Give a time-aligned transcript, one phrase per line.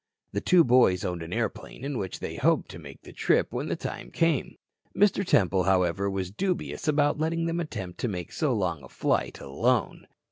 [0.31, 3.67] The two boys owned an airplane in which they hoped to make the trip when
[3.67, 4.57] the time came.
[4.95, 5.23] Mr.
[5.23, 10.07] Temple, however, was dubious about letting them attempt to make so long a flight alone.